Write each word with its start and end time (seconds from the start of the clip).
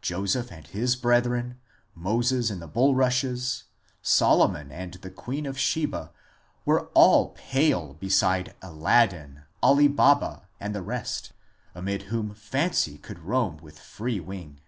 Joseph 0.00 0.50
and 0.50 0.66
his 0.68 0.96
Brethren, 0.96 1.60
Moses 1.94 2.50
in 2.50 2.60
the 2.60 2.66
Bulrushes, 2.66 3.64
Solomon 4.00 4.72
and 4.72 4.94
the 4.94 5.10
Queen 5.10 5.44
of 5.44 5.58
Sheba, 5.58 6.12
were 6.64 6.86
all 6.94 7.32
pale 7.34 7.92
beside 7.92 8.54
Aladdin, 8.62 9.42
Ali 9.62 9.88
Baba, 9.88 10.48
and 10.58 10.74
the 10.74 10.80
rest, 10.80 11.34
amid 11.74 12.04
whom 12.04 12.32
fancy 12.32 12.96
could 12.96 13.18
roam 13.18 13.58
with 13.58 13.78
free 13.78 14.18
wing. 14.18 14.62